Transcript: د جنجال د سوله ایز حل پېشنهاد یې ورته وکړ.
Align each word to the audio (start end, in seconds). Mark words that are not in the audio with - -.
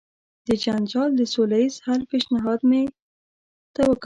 د 0.47 0.49
جنجال 0.63 1.09
د 1.15 1.21
سوله 1.33 1.57
ایز 1.63 1.75
حل 1.85 2.01
پېشنهاد 2.11 2.59
یې 2.71 2.81
ورته 2.91 3.81
وکړ. 3.87 3.99